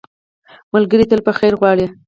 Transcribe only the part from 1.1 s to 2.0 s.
تل په خیر غواړي